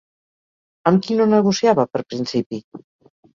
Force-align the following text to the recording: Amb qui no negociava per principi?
Amb 0.91 1.03
qui 1.07 1.17
no 1.19 1.27
negociava 1.33 1.85
per 1.93 2.03
principi? 2.15 2.63